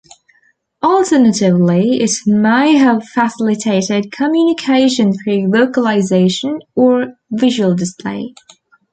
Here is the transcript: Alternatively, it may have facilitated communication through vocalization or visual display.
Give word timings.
Alternatively, 0.83 1.99
it 1.99 2.09
may 2.25 2.73
have 2.75 3.07
facilitated 3.07 4.11
communication 4.11 5.13
through 5.13 5.51
vocalization 5.51 6.57
or 6.73 7.13
visual 7.29 7.75
display. 7.75 8.33